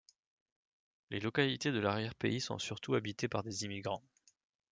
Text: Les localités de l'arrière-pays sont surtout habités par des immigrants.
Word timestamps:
Les 1.11 1.19
localités 1.19 1.71
de 1.71 1.77
l'arrière-pays 1.77 2.41
sont 2.41 2.57
surtout 2.57 2.95
habités 2.95 3.27
par 3.27 3.43
des 3.43 3.65
immigrants. 3.65 4.01